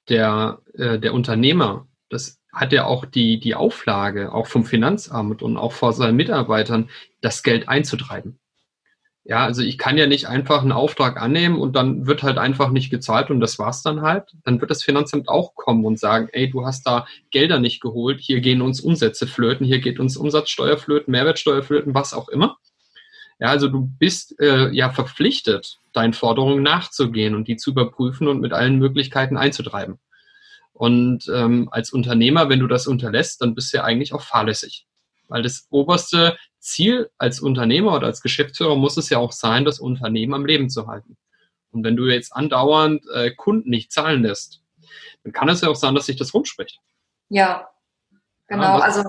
[0.09, 5.57] der, äh, der Unternehmer, das hat ja auch die, die Auflage, auch vom Finanzamt und
[5.57, 6.89] auch vor seinen Mitarbeitern,
[7.21, 8.39] das Geld einzutreiben.
[9.29, 12.69] Ja, also ich kann ja nicht einfach einen Auftrag annehmen und dann wird halt einfach
[12.69, 14.31] nicht gezahlt und das war's dann halt.
[14.45, 18.21] Dann wird das Finanzamt auch kommen und sagen, ey, du hast da Gelder nicht geholt,
[18.21, 22.55] hier gehen uns Umsätze flöten, hier geht uns Umsatzsteuer flöten, Mehrwertsteuer flöten, was auch immer.
[23.37, 28.39] Ja, also du bist äh, ja verpflichtet, deinen Forderungen nachzugehen und die zu überprüfen und
[28.39, 29.99] mit allen Möglichkeiten einzutreiben.
[30.71, 34.85] Und ähm, als Unternehmer, wenn du das unterlässt, dann bist du ja eigentlich auch fahrlässig.
[35.27, 39.79] Weil das oberste Ziel als Unternehmer oder als Geschäftsführer muss es ja auch sein, das
[39.79, 41.17] Unternehmen am Leben zu halten.
[41.71, 44.61] Und wenn du jetzt andauernd äh, Kunden nicht zahlen lässt,
[45.23, 46.79] dann kann es ja auch sein, dass sich das rumspricht.
[47.29, 47.69] Ja,
[48.47, 48.63] genau.
[48.63, 49.03] Ja, also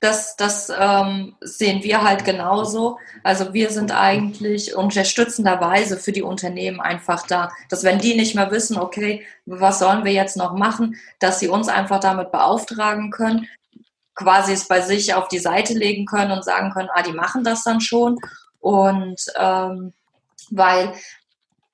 [0.00, 2.98] das, das ähm, sehen wir halt genauso.
[3.22, 8.50] Also wir sind eigentlich unterstützenderweise für die Unternehmen einfach da, dass wenn die nicht mehr
[8.50, 13.48] wissen, okay, was sollen wir jetzt noch machen, dass sie uns einfach damit beauftragen können,
[14.14, 17.44] quasi es bei sich auf die Seite legen können und sagen können, ah, die machen
[17.44, 18.18] das dann schon.
[18.60, 19.92] Und ähm,
[20.50, 20.94] weil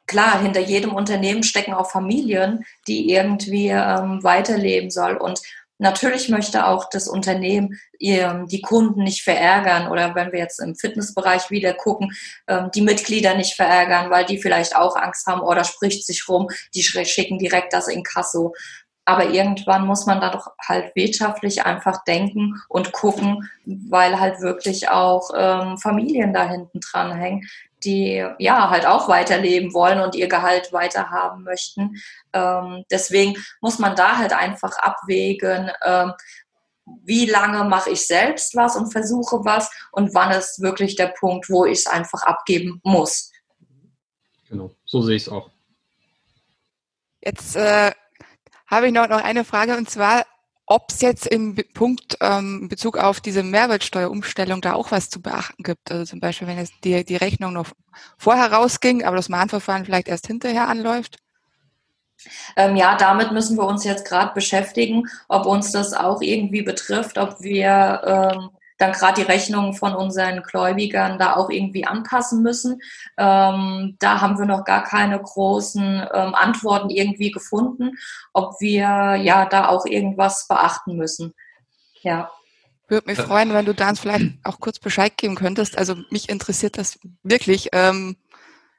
[0.07, 5.17] klar, hinter jedem Unternehmen stecken auch Familien, die irgendwie ähm, weiterleben soll.
[5.17, 5.41] Und
[5.79, 10.75] natürlich möchte auch das Unternehmen ihr, die Kunden nicht verärgern oder wenn wir jetzt im
[10.75, 12.13] Fitnessbereich wieder gucken,
[12.49, 16.49] ähm, die Mitglieder nicht verärgern, weil die vielleicht auch Angst haben oder spricht sich rum,
[16.75, 18.53] die schicken direkt das in Kasso.
[19.05, 24.89] Aber irgendwann muss man da doch halt wirtschaftlich einfach denken und gucken, weil halt wirklich
[24.89, 27.49] auch ähm, Familien da hinten dran hängen,
[27.83, 31.97] die ja halt auch weiterleben wollen und ihr Gehalt weiterhaben möchten.
[32.33, 36.13] Ähm, deswegen muss man da halt einfach abwägen, ähm,
[37.05, 41.49] wie lange mache ich selbst was und versuche was und wann ist wirklich der Punkt,
[41.49, 43.31] wo ich es einfach abgeben muss.
[44.49, 45.51] Genau, so sehe ich es auch.
[47.23, 47.93] Jetzt äh,
[48.71, 50.25] habe ich noch, noch eine Frage und zwar,
[50.67, 55.65] ob es jetzt im Punkt ähm, Bezug auf diese Mehrwertsteuerumstellung da auch was zu beachten
[55.65, 55.91] gibt.
[55.91, 57.67] Also zum Beispiel, wenn jetzt die, die Rechnung noch
[58.17, 61.17] vorher rausging, aber das Mahnverfahren vielleicht erst hinterher anläuft.
[62.57, 67.19] Ähm, ja, damit müssen wir uns jetzt gerade beschäftigen, ob uns das auch irgendwie betrifft,
[67.19, 72.81] ob wir ähm, dann gerade die Rechnungen von unseren Gläubigern da auch irgendwie anpassen müssen.
[73.19, 77.93] Ähm, da haben wir noch gar keine großen ähm, Antworten irgendwie gefunden,
[78.33, 81.35] ob wir ja da auch irgendwas beachten müssen.
[82.03, 82.31] Ja.
[82.89, 85.79] Würde mich freuen, wenn du da uns vielleicht auch kurz Bescheid geben könntest.
[85.79, 87.69] Also mich interessiert das wirklich.
[87.73, 88.17] Ähm,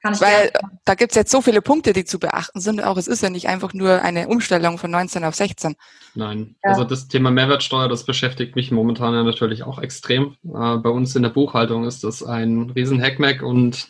[0.01, 0.79] Kann ich Weil gerne.
[0.83, 2.83] da gibt es jetzt so viele Punkte, die zu beachten sind.
[2.83, 5.75] Auch es ist ja nicht einfach nur eine Umstellung von 19 auf 16.
[6.15, 6.71] Nein, ja.
[6.71, 10.35] also das Thema Mehrwertsteuer, das beschäftigt mich momentan ja natürlich auch extrem.
[10.43, 13.87] Äh, bei uns in der Buchhaltung ist das ein riesen Hackmack und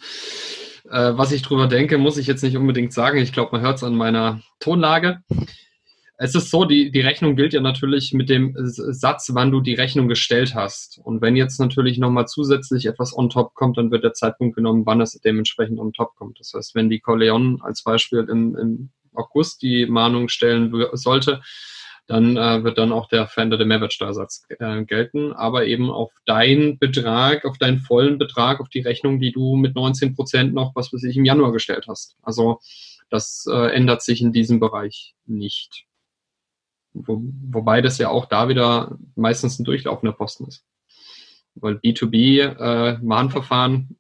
[0.90, 3.18] äh, was ich drüber denke, muss ich jetzt nicht unbedingt sagen.
[3.18, 5.22] Ich glaube, man hört es an meiner Tonlage.
[6.24, 9.74] Es ist so, die, die Rechnung gilt ja natürlich mit dem Satz, wann du die
[9.74, 11.00] Rechnung gestellt hast.
[11.04, 14.86] Und wenn jetzt natürlich nochmal zusätzlich etwas on top kommt, dann wird der Zeitpunkt genommen,
[14.86, 16.40] wann es dementsprechend on top kommt.
[16.40, 21.42] Das heißt, wenn die Corleone als Beispiel im, im August die Mahnung stellen sollte,
[22.06, 27.46] dann äh, wird dann auch der veränderte Mehrwertsteuersatz äh, gelten, aber eben auf deinen Betrag,
[27.46, 31.04] auf deinen vollen Betrag, auf die Rechnung, die du mit 19 Prozent noch, was weiß
[31.04, 32.16] ich, im Januar gestellt hast.
[32.22, 32.60] Also
[33.10, 35.88] das äh, ändert sich in diesem Bereich nicht.
[36.94, 40.66] Wo, wobei das ja auch da wieder meistens ein durchlaufender Posten ist.
[41.56, 43.98] Weil B2B-Mahnverfahren,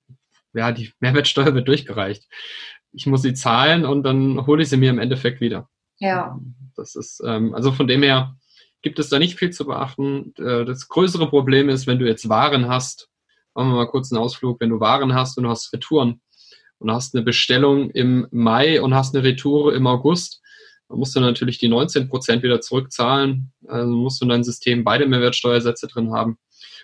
[0.53, 2.27] äh, ja, die Mehrwertsteuer wird durchgereicht.
[2.93, 5.69] Ich muss sie zahlen und dann hole ich sie mir im Endeffekt wieder.
[5.99, 6.39] Ja.
[6.75, 8.35] Das ist, ähm, also von dem her
[8.81, 10.33] gibt es da nicht viel zu beachten.
[10.37, 13.09] Äh, das größere Problem ist, wenn du jetzt Waren hast,
[13.53, 16.21] machen wir mal kurz einen Ausflug, wenn du Waren hast und du hast Retouren
[16.79, 20.40] und hast eine Bestellung im Mai und hast eine Retour im August,
[20.93, 23.51] musst du natürlich die 19 Prozent wieder zurückzahlen.
[23.67, 26.37] Also musst du in dein System beide Mehrwertsteuersätze drin haben.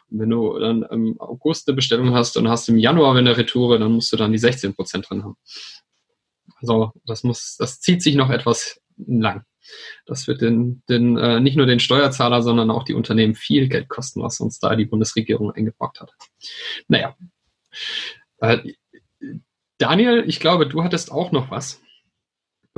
[0.10, 3.78] Und wenn du dann im August eine Bestellung hast und hast im Januar eine Retour,
[3.80, 5.36] dann musst du dann die 16 Prozent drin haben.
[6.62, 9.44] Also das muss, das zieht sich noch etwas lang.
[10.06, 13.90] Das wird den, den, äh, nicht nur den Steuerzahler, sondern auch die Unternehmen viel Geld
[13.90, 16.14] kosten, was uns da die Bundesregierung eingebrockt hat.
[16.88, 17.16] Naja.
[18.40, 18.60] Äh,
[19.78, 21.82] Daniel, ich glaube, du hattest auch noch was.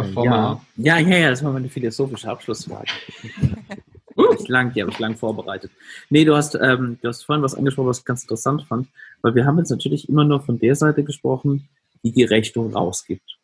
[0.07, 0.61] Bevor ja.
[0.77, 2.87] ja, ja, ja, das war meine philosophische Abschlussfrage.
[4.39, 5.71] ich lang, die habe ich lang vorbereitet.
[6.09, 8.87] Nee, du hast, ähm, du hast vorhin was angesprochen, was ich ganz interessant fand,
[9.21, 11.67] weil wir haben jetzt natürlich immer nur von der Seite gesprochen,
[12.03, 13.37] die die Rechnung rausgibt.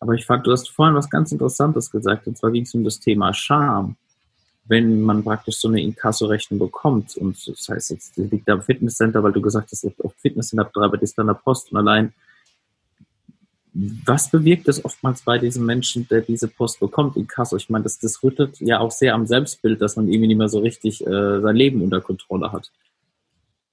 [0.00, 2.84] Aber ich fand, du hast vorhin was ganz Interessantes gesagt, und zwar ging es um
[2.84, 3.96] das Thema Scham.
[4.66, 8.62] Wenn man praktisch so eine Inkasso-Rechnung bekommt, und das heißt jetzt, die liegt da im
[8.62, 12.12] Fitnesscenter, weil du gesagt hast, oft Fitnesscenter betreibt, die ist dann der Post und allein
[13.74, 17.56] was bewirkt es oftmals bei diesem Menschen, der diese Post bekommt in Kasso?
[17.56, 20.48] Ich meine, das, das rüttelt ja auch sehr am Selbstbild, dass man irgendwie nicht mehr
[20.48, 22.70] so richtig äh, sein Leben unter Kontrolle hat.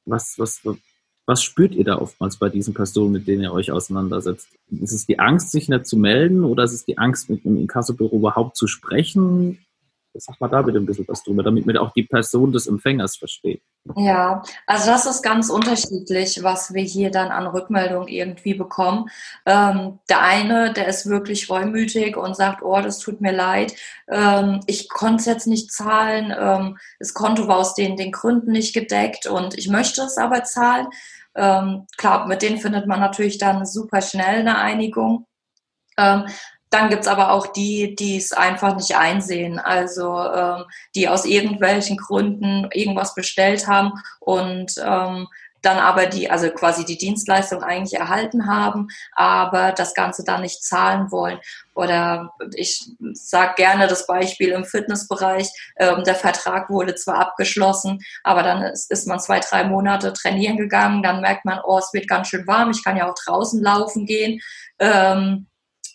[0.05, 0.61] Was, was,
[1.27, 4.49] was spürt ihr da oftmals bei diesen Personen, mit denen ihr euch auseinandersetzt?
[4.71, 7.57] Ist es die Angst, sich nicht zu melden oder ist es die Angst, mit einem
[7.57, 9.59] Inkassobüro überhaupt zu sprechen?
[10.13, 13.15] Sag mal da bitte ein bisschen was drüber, damit man auch die Person des Empfängers
[13.15, 13.61] versteht.
[13.95, 19.09] Ja, also das ist ganz unterschiedlich, was wir hier dann an Rückmeldungen irgendwie bekommen.
[19.45, 23.73] Ähm, der eine, der ist wirklich reumütig und sagt, oh, das tut mir leid,
[24.07, 28.51] ähm, ich konnte es jetzt nicht zahlen, ähm, das Konto war aus den, den Gründen
[28.51, 30.87] nicht gedeckt und ich möchte es aber zahlen.
[31.33, 35.25] Ähm, klar, mit denen findet man natürlich dann super schnell eine Einigung.
[36.71, 40.63] Dann gibt's aber auch die, die es einfach nicht einsehen, also ähm,
[40.95, 45.27] die aus irgendwelchen Gründen irgendwas bestellt haben und ähm,
[45.61, 50.63] dann aber die, also quasi die Dienstleistung eigentlich erhalten haben, aber das Ganze dann nicht
[50.63, 51.39] zahlen wollen.
[51.75, 58.43] Oder ich sage gerne das Beispiel im Fitnessbereich, ähm, der Vertrag wurde zwar abgeschlossen, aber
[58.43, 62.07] dann ist, ist man zwei, drei Monate trainieren gegangen, dann merkt man, oh, es wird
[62.07, 64.41] ganz schön warm, ich kann ja auch draußen laufen gehen.
[64.79, 65.47] Ähm,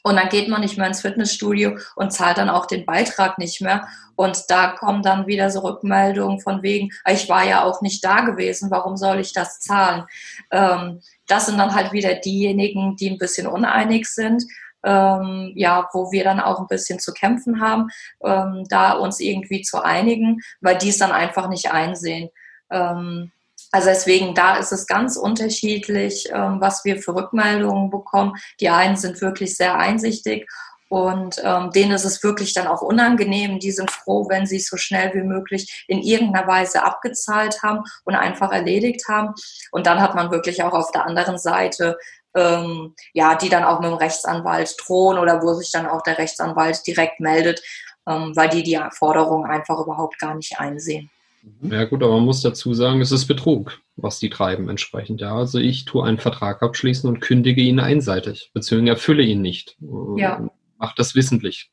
[0.07, 3.61] und dann geht man nicht mehr ins Fitnessstudio und zahlt dann auch den Beitrag nicht
[3.61, 3.89] mehr.
[4.15, 8.05] Und da kommen dann wieder so Rückmeldungen von wegen, ah, ich war ja auch nicht
[8.05, 10.05] da gewesen, warum soll ich das zahlen?
[10.53, 14.45] Ähm, das sind dann halt wieder diejenigen, die ein bisschen uneinig sind.
[14.85, 17.89] Ähm, ja, wo wir dann auch ein bisschen zu kämpfen haben,
[18.25, 22.29] ähm, da uns irgendwie zu einigen, weil die es dann einfach nicht einsehen.
[22.71, 23.33] Ähm,
[23.73, 28.35] also deswegen, da ist es ganz unterschiedlich, ähm, was wir für Rückmeldungen bekommen.
[28.61, 30.49] Die einen sind wirklich sehr einsichtig
[30.89, 33.59] und ähm, denen ist es wirklich dann auch unangenehm.
[33.59, 37.83] Die sind froh, wenn sie es so schnell wie möglich in irgendeiner Weise abgezahlt haben
[38.05, 39.35] und einfach erledigt haben.
[39.73, 41.97] Und dann hat man wirklich auch auf der anderen Seite
[42.37, 46.19] ähm, ja, die dann auch mit dem Rechtsanwalt drohen oder wo sich dann auch der
[46.19, 47.63] Rechtsanwalt direkt meldet,
[48.07, 51.11] ähm, weil die die Forderung einfach überhaupt gar nicht einsehen.
[51.47, 51.73] Mhm.
[51.73, 55.21] Ja gut, aber man muss dazu sagen, es ist Betrug, was die treiben entsprechend.
[55.21, 59.77] Ja, also ich tue einen Vertrag abschließen und kündige ihn einseitig, beziehungsweise erfülle ihn nicht.
[60.17, 60.49] Ja.
[60.79, 61.71] Mach das wissentlich.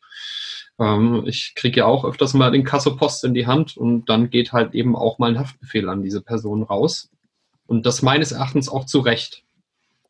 [0.79, 4.53] Ähm, ich kriege ja auch öfters mal den Kassopost in die Hand und dann geht
[4.53, 7.09] halt eben auch mal ein Haftbefehl an diese Person raus.
[7.65, 9.43] Und das meines Erachtens auch zu Recht.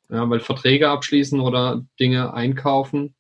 [0.10, 3.16] Ja, weil Verträge abschließen oder Dinge einkaufen,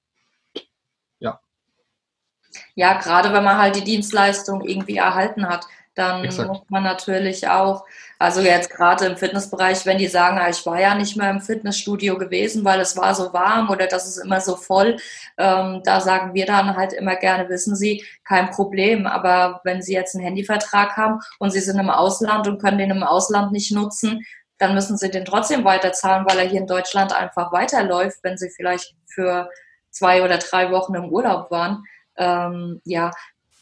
[2.75, 6.47] ja, gerade wenn man halt die Dienstleistung irgendwie erhalten hat, dann Exakt.
[6.47, 7.85] muss man natürlich auch,
[8.17, 11.41] also jetzt gerade im Fitnessbereich, wenn die sagen, ah, ich war ja nicht mehr im
[11.41, 14.97] Fitnessstudio gewesen, weil es war so warm oder das ist immer so voll,
[15.37, 19.05] ähm, da sagen wir dann halt immer gerne, wissen Sie, kein Problem.
[19.05, 22.91] Aber wenn Sie jetzt einen Handyvertrag haben und Sie sind im Ausland und können den
[22.91, 24.25] im Ausland nicht nutzen,
[24.57, 28.49] dann müssen Sie den trotzdem weiterzahlen, weil er hier in Deutschland einfach weiterläuft, wenn Sie
[28.49, 29.49] vielleicht für
[29.91, 31.83] zwei oder drei Wochen im Urlaub waren.
[32.17, 33.11] Ähm, ja,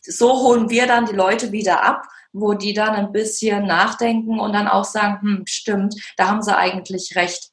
[0.01, 4.53] so holen wir dann die Leute wieder ab wo die dann ein bisschen nachdenken und
[4.53, 7.49] dann auch sagen, hm, stimmt, da haben sie eigentlich recht.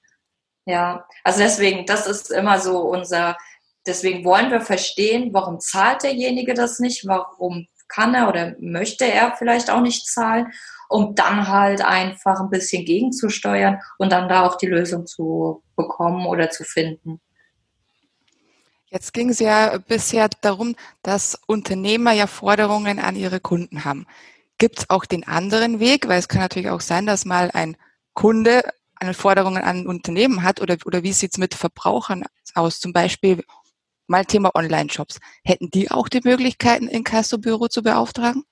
[0.66, 3.36] Ja, also deswegen, das ist immer so unser,
[3.86, 9.34] deswegen wollen wir verstehen, warum zahlt derjenige das nicht, warum kann er oder möchte er
[9.36, 10.52] vielleicht auch nicht zahlen,
[10.90, 16.26] um dann halt einfach ein bisschen gegenzusteuern und dann da auch die Lösung zu bekommen
[16.26, 17.20] oder zu finden.
[18.90, 24.06] Jetzt ging es ja bisher darum, dass Unternehmer ja Forderungen an ihre Kunden haben.
[24.56, 26.08] Gibt es auch den anderen Weg?
[26.08, 27.76] Weil es kann natürlich auch sein, dass mal ein
[28.14, 28.62] Kunde
[28.96, 32.24] eine Forderung an ein Unternehmen hat oder, oder wie sieht es mit Verbrauchern
[32.54, 32.80] aus?
[32.80, 33.44] Zum Beispiel
[34.06, 35.20] mal Thema Online-Shops.
[35.44, 38.44] Hätten die auch die Möglichkeiten, ein Kassobüro zu beauftragen?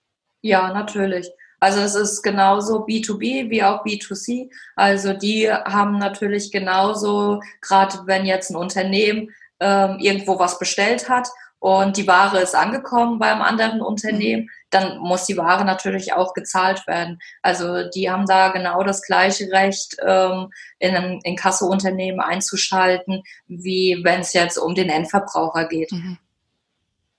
[0.43, 1.29] Ja, natürlich.
[1.59, 4.51] Also es ist genauso B2B wie auch B2C.
[4.77, 11.29] Also die haben natürlich genauso, gerade wenn jetzt ein Unternehmen ähm, irgendwo was bestellt hat
[11.59, 16.87] und die Ware ist angekommen beim anderen Unternehmen, dann muss die Ware natürlich auch gezahlt
[16.87, 17.19] werden.
[17.43, 24.21] Also die haben da genau das gleiche Recht, ähm, in ein Inkassounternehmen einzuschalten, wie wenn
[24.21, 25.93] es jetzt um den Endverbraucher geht.
[25.93, 26.19] Mhm.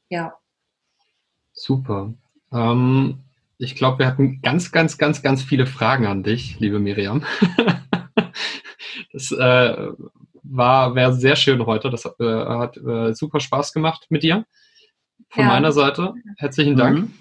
[0.10, 0.34] Ja.
[1.54, 2.14] Super.
[2.54, 3.20] Ähm,
[3.58, 7.26] ich glaube, wir hatten ganz, ganz, ganz, ganz viele Fragen an dich, liebe Miriam.
[9.12, 9.88] das äh,
[10.50, 11.90] war, wäre sehr schön heute.
[11.90, 14.46] Das äh, hat äh, super Spaß gemacht mit dir.
[15.30, 15.50] Von ja.
[15.50, 17.00] meiner Seite herzlichen Dank.
[17.00, 17.14] Mhm.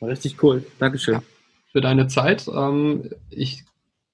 [0.00, 0.64] War richtig cool.
[0.78, 1.20] Dankeschön.
[1.72, 2.46] Für deine Zeit.
[2.48, 3.64] Ähm, ich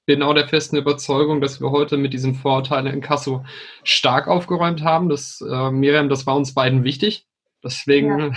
[0.07, 3.45] bin auch der festen Überzeugung, dass wir heute mit diesem Vorurteil in Kasso
[3.85, 5.09] stark aufgeräumt haben.
[5.09, 7.27] Das, äh, Miriam, das war uns beiden wichtig.
[7.63, 8.35] Deswegen,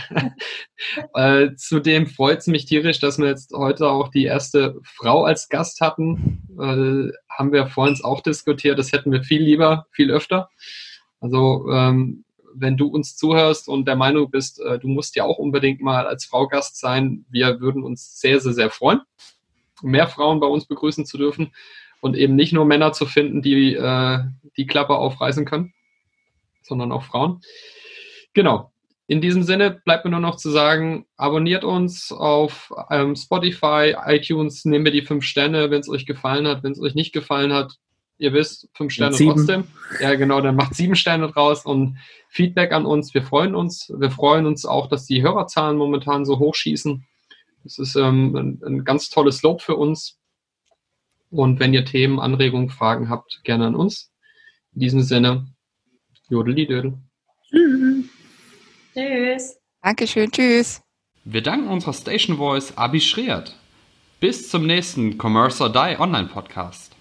[1.16, 1.44] ja.
[1.44, 5.48] äh, zudem freut es mich tierisch, dass wir jetzt heute auch die erste Frau als
[5.48, 6.44] Gast hatten.
[6.60, 10.50] Äh, haben wir vorhin auch diskutiert, das hätten wir viel lieber, viel öfter.
[11.20, 15.38] Also, ähm, wenn du uns zuhörst und der Meinung bist, äh, du musst ja auch
[15.38, 19.02] unbedingt mal als Frau Gast sein, wir würden uns sehr, sehr, sehr freuen,
[19.82, 21.54] mehr Frauen bei uns begrüßen zu dürfen
[22.02, 24.20] und eben nicht nur Männer zu finden, die äh,
[24.58, 25.74] die Klappe aufreißen können,
[26.62, 27.42] sondern auch Frauen.
[28.34, 28.73] Genau,
[29.14, 34.66] in diesem Sinne bleibt mir nur noch zu sagen, abonniert uns auf ähm, Spotify, iTunes,
[34.66, 36.64] nehmt mir die fünf Sterne, wenn es euch gefallen hat.
[36.64, 37.76] Wenn es euch nicht gefallen hat,
[38.18, 39.66] ihr wisst, fünf Sterne trotzdem.
[40.02, 43.14] Ja, genau, dann macht sieben Sterne draus und Feedback an uns.
[43.14, 43.94] Wir freuen uns.
[43.96, 47.06] Wir freuen uns auch, dass die Hörerzahlen momentan so hoch schießen.
[47.64, 50.18] Das ist ähm, ein, ein ganz tolles Lob für uns.
[51.30, 54.12] Und wenn ihr Themen, Anregungen, Fragen habt, gerne an uns.
[54.74, 55.46] In diesem Sinne,
[56.30, 56.98] Jodeli-Dödel.
[57.48, 58.03] Tschüss.
[58.94, 59.58] Tschüss.
[59.82, 60.82] Dankeschön, tschüss.
[61.26, 63.56] Wir danken unserer Station Voice Abi Schreert.
[64.20, 66.93] Bis zum nächsten Commerce or Die Online Podcast.